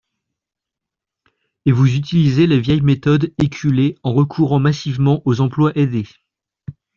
Et 1.67 1.71
vous 1.71 1.93
utilisez 1.95 2.47
les 2.47 2.59
vieilles 2.59 2.81
méthodes 2.81 3.31
éculées 3.37 3.99
en 4.01 4.15
recourant 4.15 4.57
massivement 4.59 5.21
aux 5.25 5.41
emplois 5.41 5.73
aidés. 5.77 6.07